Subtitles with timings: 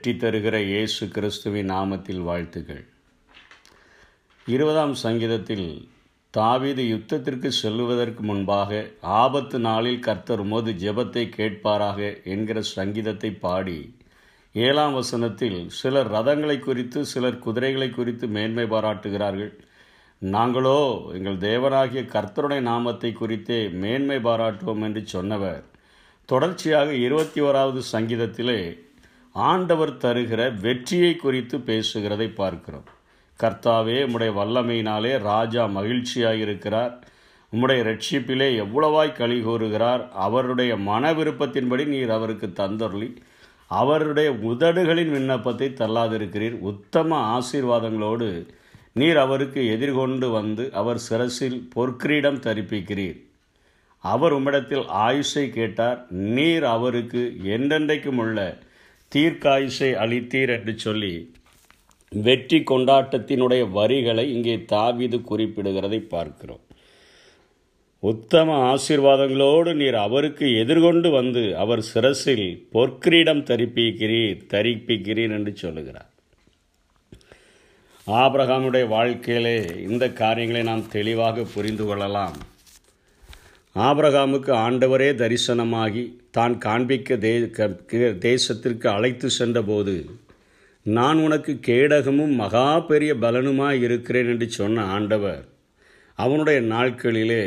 [0.00, 2.84] வெற்றி தருகிற இயேசு கிறிஸ்துவின் நாமத்தில் வாழ்த்துகள்.
[4.46, 5.66] இருபதாம் சங்கீதத்தில்
[6.34, 8.80] தாவீது யுத்தத்திற்கு செல்லுவதற்கு முன்பாக
[9.20, 12.00] ஆபத்து நாளில் கர்த்தர் மோது ஜெபத்தை கேட்பாராக
[12.34, 13.78] என்கிற சங்கீதத்தை பாடி
[14.54, 19.54] ஏழாம் வசனத்தில் சிலர் ரதங்களை குறித்து சிலர் குதிரைகளை குறித்து மேன்மை பாராட்டுகிறார்கள்.
[20.22, 20.78] நாங்களோ
[21.16, 25.64] எங்கள் தேவனாகிய கர்த்தருடைய நாமத்தை குறித்தே மேன்மை பாராட்டுவோம் என்று சொன்னவர்.
[26.28, 28.62] தொடர்ச்சியாக இருபத்தி ஓராவது சங்கீதத்திலே
[29.32, 32.84] ஆண்டவர் தருகிற வெற்றியை குறித்து பேசுகிறதை பார்க்கிறோம்.
[33.40, 37.04] கர்த்தாவே உம்முடைய வல்லமையினாலே ராஜா மகிழ்ச்சியாக இருக்கிறார்
[37.52, 40.08] உம்முடைய ரட்சிப்பிலே எவ்வளவாய் களி கூறுகிறார்.
[40.12, 43.16] அவருடைய மன விருப்பத்தின்படி நீர் அவருக்கு தந்தருளி.
[43.66, 46.58] அவருடைய உதடுகளின் விண்ணப்பத்தை தள்ளாதிருக்கிறீர்.
[46.58, 48.46] உத்தம ஆசீர்வாதங்களோடு
[48.92, 53.18] நீர் அவருக்கு எதிர்கொண்டு வந்து அவர் சிரசில் பொற்கிரீடம் தரிப்பிக்கிறீர்.
[53.98, 56.06] அவர் உம்மிடத்தில் ஆயுஷை கேட்டார்.
[56.10, 58.58] நீர் அவருக்கு என்றென்றைக்கும் உள்ள
[59.14, 61.14] தீர்க்காயுசை அளித்தீர் என்று சொல்லி
[62.12, 66.62] வெற்றி கொண்டாட்டத்தினுடைய வரிகளை இங்கே தாவிது குறிப்பிடுகிறதை பார்க்கிறோம்.
[68.02, 76.10] உத்தம ஆசீர்வாதங்களோடு நீர் அவருக்கு எதிர்கொண்டு வந்து அவர் சிரசில் பொற்கிரீடம் தரிப்பிக்கிறீர் தரிப்பிக்கிறீர் என்று சொல்லுகிறார்.
[78.06, 82.38] ஆபிரகாமுடைய வாழ்க்கையிலே இந்த காரியங்களை நாம் தெளிவாக புரிந்து கொள்ளலாம்.
[83.76, 87.32] ஆபிரகாமுக்கு ஆண்டவரே தரிசனமாகி தான் காண்பிக்க தே
[88.24, 89.94] தேசத்திற்கு அழைத்து சென்றபோது
[90.86, 95.42] நான் உனக்கு கேடகமும் மகா பெரிய பலனுமாய் இருக்கிறேன் என்று சொன்ன ஆண்டவர்
[96.18, 97.44] அவனுடைய நாட்களிலே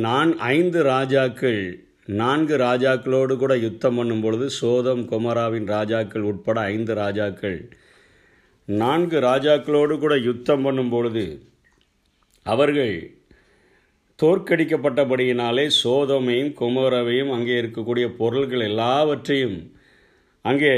[0.00, 1.60] நான் ஐந்து ராஜாக்கள்
[2.14, 7.58] நான்கு ராஜாக்களோடு கூட யுத்தம் பண்ணும் பொழுது சோதம் குமராவின் ராஜாக்கள் உட்பட ஐந்து ராஜாக்கள்
[8.68, 11.24] நான்கு ராஜாக்களோடு கூட யுத்தம் பண்ணும் பொழுது
[12.46, 12.94] அவர்கள்
[14.22, 19.58] தோற்கடிக்கப்பட்டபடியினாலே சோதமையும் குமரவையும் அங்கே இருக்கக்கூடிய பொருள்கள் எல்லாவற்றையும்
[20.44, 20.74] அங்கே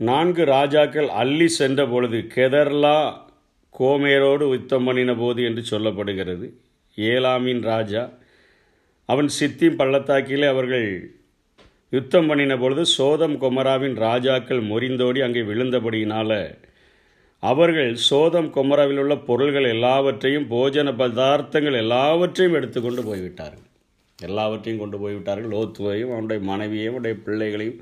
[0.00, 2.98] நான்கு ராஜாக்கள் அள்ளி சென்ற பொழுது கெதர்லா
[3.74, 6.46] கோமேரோடு யுத்தம் பண்ணின போது என்று சொல்லப்படுகிறது.
[6.96, 8.02] ஏலாமின் ராஜா
[9.08, 10.88] அவன் சித்திம் பள்ளத்தாக்கிலே அவர்கள்
[11.92, 16.38] யுத்தம் பண்ணின பொழுது சோதம் குமராவின் ராஜாக்கள் முறிந்தோடி அங்கே விழுந்தபடியினால்
[17.42, 23.64] அவர்கள் சோதம் குமரவில் உள்ள பொருள்கள் எல்லாவற்றையும் போஜன பதார்த்தங்கள் எல்லாவற்றையும் எடுத்துக்கொண்டு போய்விட்டார்கள்.
[24.18, 25.52] எல்லாவற்றையும் கொண்டு போய்விட்டார்கள்.
[25.52, 27.80] லோத்துவையும் அவனுடைய மனைவியையும் அவனுடைய பிள்ளைகளையும்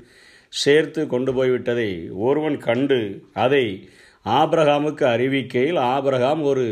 [0.53, 1.89] சேர்த்து கொண்டு போய்விட்டதை
[2.27, 2.99] ஒருவன் கண்டு
[3.35, 3.65] அதை
[4.25, 6.65] ஆபிரகாமுக்கு அறிவிக்கையில் ஆபிரகாம் ஒரு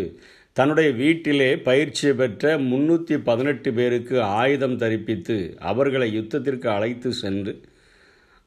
[0.58, 7.54] தன்னுடைய வீட்டிலே பயிற்சி பெற்ற முன்னூற்றி பதினெட்டு பேருக்கு ஆயுதம் தரிப்பித்து அவர்களை யுத்தத்திற்கு அழைத்து சென்று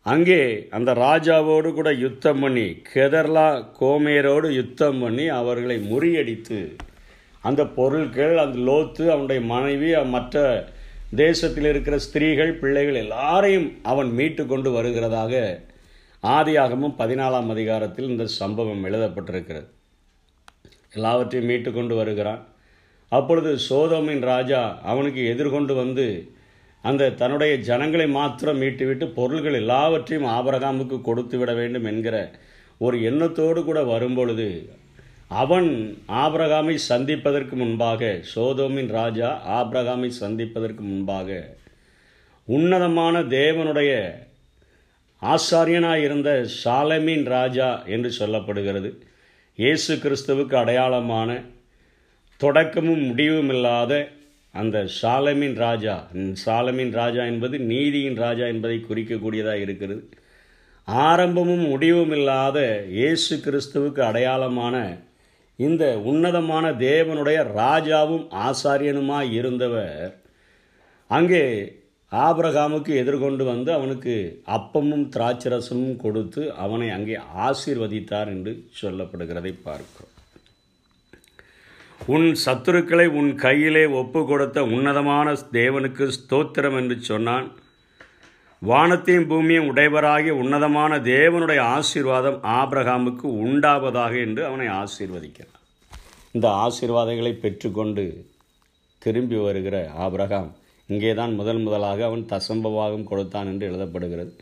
[0.03, 6.76] அங்கே அந்த ராஜாவோடு கூட யுத்தம் பண்ணி கெதர்லா கோமேரோடு யுத்தம் பண்ணி அவர்களை முறியடித்து
[7.41, 10.69] அந்த பொருட்கள் அந்த லோத்து அவனுடைய மனைவி மற்ற
[11.14, 15.60] தேசத்தில் இருக்கிற ஸ்திரீகள் பிள்ளைகள் எல்லாரையும் அவன் மீட்டு கொண்டு வருகிறதாக
[16.22, 19.69] ஆதியாகமும் பதினாலாம் அதிகாரத்தில் இந்த சம்பவம் எழுதப்பட்டிருக்கிறது.
[20.92, 22.47] எல்லாவற்றையும் மீட்டு கொண்டு வருகிறான்.
[23.09, 26.06] அப்பொழுது சோதோமின் ராஜா அவனுக்கு எதிர்கொண்டு வந்து
[26.84, 32.16] அந்த தன்னுடைய ஜனங்களை மாத்திரம் மீட்டுவிட்டு பொருள்கள் எல்லாவற்றையும் ஆபரகாமுக்கு கொடுத்து விட வேண்டும் என்கிற
[32.78, 34.71] ஒரு எண்ணத்தோடு கூட வரும்பொழுது
[35.28, 41.56] அவன் ஆபிரகாமை சந்திப்பதற்கு முன்பாக சோதோமின் ராஜா ஆபிரகாமை சந்திப்பதற்கு முன்பாக
[42.44, 43.93] உன்னதமான தேவனுடைய
[45.22, 48.91] ஆசாரியனாக இருந்த சாலமீன் ராஜா என்று சொல்லப்படுகிறது.
[49.56, 51.31] இயேசு கிறிஸ்துவுக்கு அடையாளமான
[52.41, 53.93] தொடக்கமும் முடிவும் இல்லாத
[54.54, 55.97] அந்த சாலமின் ராஜா
[56.44, 60.03] சாலமின் ராஜா என்பது நீதியின் ராஜா என்பதை குறிக்கக்கூடியதாக இருக்கிறது.
[60.88, 62.59] ஆரம்பமும் முடிவும் இல்லாத
[62.91, 64.76] இயேசு கிறிஸ்துவுக்கு அடையாளமான
[65.59, 70.12] இந்த உன்னதமான தேவனுடைய ராஜாவும் ஆசாரியனுமாய் இருந்தவர்
[71.10, 71.44] அங்கே
[72.12, 74.15] ஆபிரகாமுக்கு எதிர்கொண்டு வந்து அவனுக்கு
[74.56, 77.16] அப்பமும் திராட்சரசமும் கொடுத்து அவனை அங்கே
[77.47, 80.15] ஆசீர்வதித்தார் என்று சொல்லப்படுகிறதை பார்க்கிறோம்.
[82.15, 87.47] உன் சத்துருக்களை உன் கையிலே ஒப்பு கொடுத்த உன்னதமான தேவனுக்கு ஸ்தோத்திரம் என்று சொன்னான்.
[88.63, 95.60] வானத்தையும் பூமியும் உடையவராகிய உன்னதமான தேவனுடைய ஆசீர்வாதம் ஆபிரகாமுக்கு உண்டாவதாக என்று அவனை ஆசீர்வதிக்கிறான்.
[96.37, 98.05] இந்த ஆசீர்வாதங்களை பெற்றுக்கொண்டு
[99.03, 100.51] திரும்பி வருகிற ஆபிரகாம்
[100.89, 104.33] இங்கே தான் முதல் முதலாக அவன் தசம்பபாகம் கொடுத்தான் என்று எழுதப்படுகிறது.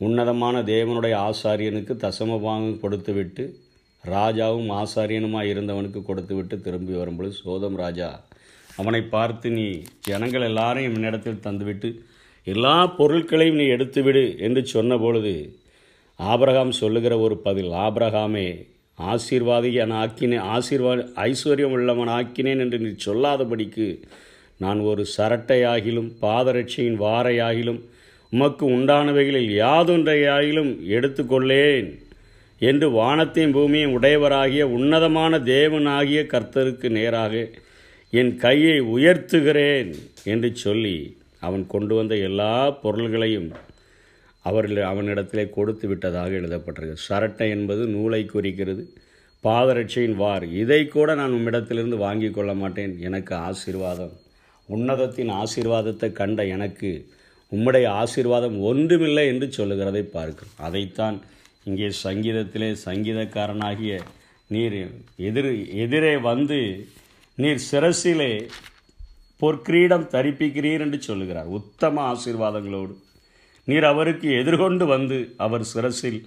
[0.00, 3.44] உன்னதமான தேவனுடைய ஆசாரியனுக்கு தசமபாகம் கொடுத்துவிட்டு
[4.10, 8.10] ராஜாவும் ஆசாரியனுமாய் இருந்தவனுக்கு கொடுத்துவிட்டு திரும்பி வரும்பொழுது சோதம் ராஜா
[8.76, 9.66] அவனை பார்த்து நீ
[10.00, 11.90] ஜனங்கள் எல்லாரையும் என்னிடத்தில் தந்துவிட்டு
[12.44, 15.34] எல்லா பொருட்களையும் நீ எடுத்துவிடு என்று சொன்ன பொழுது
[16.18, 18.48] ஆபிரகாம் சொல்லுகிற ஒரு பதில் ஆபிரகாமே
[18.98, 20.92] ஆசீர்வாதி என ஆக்கினேன் ஆசீர்வா
[21.24, 23.88] ஐஸ்வர்யம் உள்ளவன் ஆக்கினேன் என்று நீ சொல்லாதபடிக்கு
[24.58, 27.80] நான் ஒரு சரட்டையாகிலும் பாதரட்சியின் வாரையாகிலும்
[28.32, 31.88] உமக்கு உண்டானவைகளில் யாதொன்றையாயிலும் எடுத்துக்கொள்ளேன்.
[32.58, 37.48] என்று வானத்தையும் பூமியும் உடையவராகிய உன்னதமான தேவனாகிய கர்த்தருக்கு நேராக
[38.10, 39.94] என் கையை உயர்த்துகிறேன்
[40.24, 43.52] என்று சொல்லி அவன் கொண்டு வந்த எல்லா பொருள்களையும்
[44.42, 48.82] அவர்கள் அவனிடத்திலே கொடுத்து விட்டதாக எழுதப்பட்டிருக்கு சரட்டை என்பது நூலை குறிக்கிறது.
[49.44, 50.44] பாதரட்சையின் வார்.
[50.52, 52.98] இதை கூட நான் உம்மிடத்திலிருந்து வாங்கி கொள்ள மாட்டேன்.
[53.00, 54.12] எனக்கு ஆசீர்வாதம்.
[54.68, 57.06] உன்னதத்தின் ஆசீர்வாதத்தை கண்ட எனக்கு
[57.52, 60.54] உம்முடைய ஆசீர்வாதம் ஒன்றுமில்லை என்று சொல்லுகிறதை பார்க்கிறோம்.
[60.56, 61.22] அதைத்தான்
[61.68, 63.94] இங்கே சங்கீதத்திலே சங்கீதக்காரனாகிய
[64.48, 64.76] நீர்
[65.28, 66.58] எதிர் எதிரே வந்து
[67.34, 68.32] நீர் சிரசிலே
[69.40, 71.48] பொற்கிரீடம் தரிப்பிக்கிறீர் என்று சொல்லுகிறார்.
[71.58, 72.94] உத்தம ஆசீர்வாதங்களோடு.
[73.64, 76.20] நீர் அவருக்கு எதிர்கொண்டு வந்து அவர் சிரசில்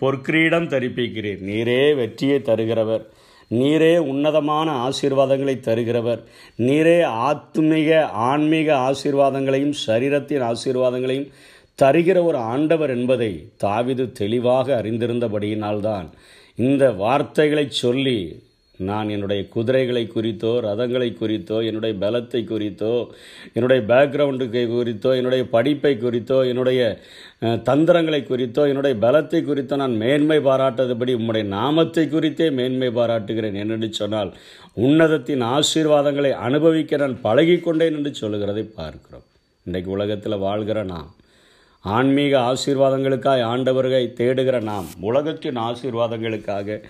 [0.00, 1.40] பொற்கிரீடம் தரிப்பிக்கிறீர்.
[1.50, 3.04] நீரே வெற்றியை தருகிறவர்.
[3.50, 6.20] நீரே உன்னதமான ஆசீர்வாதங்களை தருகிறவர்.
[6.58, 6.98] நீரே
[7.30, 11.28] ஆத்மீக ஆன்மீக ஆசீர்வாதங்களையும் சரீரத்தின் ஆசீர்வாதங்களையும்
[11.78, 16.08] தருகிற ஒரு ஆண்டவர் என்பதை தாவிது தெளிவாக அறிந்திருந்தபடியினால்தான்
[16.54, 18.42] இந்த வார்த்தைகளை சொல்லி
[18.76, 23.10] நான் என்னுடைய குதிரைகளை குறித்தோ ரதங்களை குறித்தோ என்னுடைய பலத்தை குறித்தோ
[23.52, 26.80] என்னுடைய பேக்ரவுண்டுக்கு குறித்தோ என்னுடைய படிப்பை குறித்தோ என்னுடைய
[27.62, 34.32] தந்திரங்களை குறித்தோ என்னுடைய பலத்தை குறித்தோ நான் மேன்மை பாராட்டதுபடி உம்முடைய நாமத்தை குறித்தே மேன்மை பாராட்டுகிறேன் என்னென்று சொன்னால்
[34.76, 39.26] உன்னதத்தின் ஆசீர்வாதங்களை அனுபவிக்க நான் பழகிக்கொண்டேன் என்று சொல்லுகிறதை பார்க்கிறோம்.
[39.66, 41.10] இன்றைக்கு உலகத்தில் வாழ்கிற நான்
[41.82, 46.82] ஆன்மீக ஆசீர்வாதங்களுக்காய் ஆண்டவர்களை தேடுகிற நாம் உலகத்தின் ஆசீர்வாதங்களுக்காக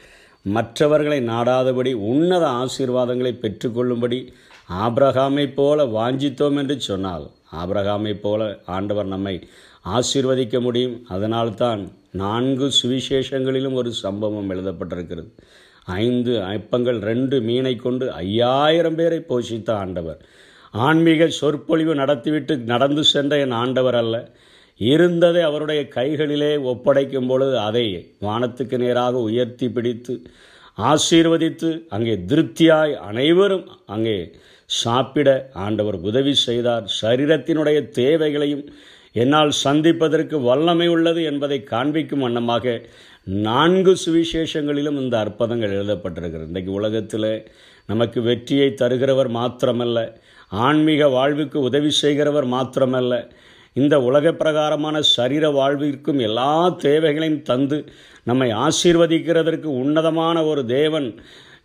[0.43, 4.33] மற்றவர்களை நாடாதபடி உன்னத ஆசீர்வாதங்களை பெற்றுக்கொள்ளும்படி
[4.73, 9.49] ஆபிரகாமைப் போல வாஞ்சித்தோம் என்று சொன்னால் ஆபிரகாமைப் போல ஆண்டவர் நம்மை
[9.85, 11.06] ஆசீர்வதிக்க முடியும்.
[11.09, 15.31] அதனால்தான் நான்கு சுவிசேஷங்களிலும் ஒரு சம்பவம் எழுதப்பட்டிருக்கிறது.
[15.85, 20.25] ஐந்து அப்பங்கள் ரெண்டு மீனை கொண்டு ஐயாயிரம் பேரை போஷித்த ஆண்டவர்.
[20.71, 24.31] ஆன்மீக சொற்பொழிவு நடத்திவிட்டு நடந்து சென்ற என் ஆண்டவர் அல்ல.
[24.81, 27.85] இருந்ததை அவருடைய கைகளிலே ஒப்படைக்கும் பொழுது அதை
[28.27, 30.15] வானத்துக்கு நேராக உயர்த்தி பிடித்து
[30.79, 34.17] ஆசீர்வதித்து அங்கே திருப்தியாய் அனைவரும் அங்கே
[34.71, 35.29] சாப்பிட
[35.65, 36.85] ஆண்டவர் உதவி செய்தார்.
[37.01, 38.65] சரீரத்தினுடைய தேவைகளையும்
[39.23, 42.75] என்னால் சந்திப்பதற்கு வல்லமை உள்ளது என்பதை காண்பிக்கும் வண்ணமாக
[43.49, 46.51] நான்கு சுவிசேஷங்களிலும் இந்த அற்புதங்கள் எழுதப்பட்டிருக்கிறது.
[46.51, 47.31] இன்றைக்கு உலகத்தில்
[47.91, 49.99] நமக்கு வெற்றியை தருகிறவர் மாத்திரமல்ல
[50.67, 53.15] ஆன்மீக வாழ்வுக்கு உதவி செய்கிறவர் மாத்திரமல்ல
[53.77, 57.79] இந்த உலக பிரகாரமான சரீர வாழ்விற்கும் எல்லா தேவைகளையும் தந்து
[58.25, 61.09] நம்மை ஆசீர்வதிக்கிறதற்கு உன்னதமான ஒரு தேவன்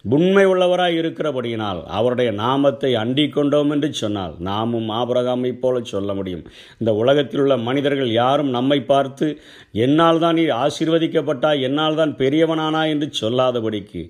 [0.06, 6.44] உண்மை உள்ளவராய் இருக்கிறபடியினால் அவருடைய நாமத்தை அண்டி கொண்டோம் என்று சொன்னால் நாமும் ஆபரகாமை போல சொல்ல முடியும்.
[6.78, 9.28] இந்த உலகத்தில் உள்ள மனிதர்கள் யாரும் நம்மை பார்த்து
[9.86, 14.04] என்னால் தான் நீ ஆசீர்வதிக்கப்பட்டா என்னால் தான் பெரியவனானா என்று சொல்லாதபடிக்கு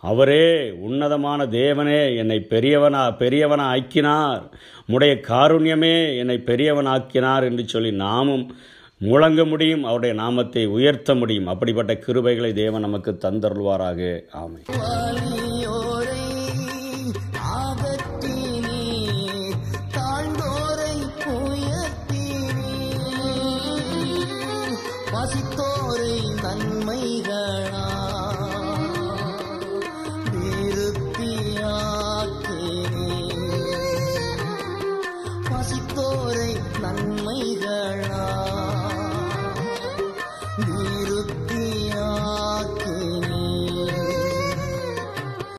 [0.00, 4.42] அவரே உன்னதமான தேவனே என்னை பெரியவனா பெரியவனா ஆக்கினார்.
[4.86, 8.56] உடைய காருண்யமே என்னை பெரியவனாக்கினார் என்று சொல்லி நாமும்
[8.98, 11.46] முழங்க முடியும் அவருடைய நாமத்தை உயர்த்த முடியும்.
[11.46, 14.20] அப்படிப்பட்ட கிருபைகளை தேவன் நமக்கு தந்தருள்வாராக.
[14.32, 14.62] ஆமை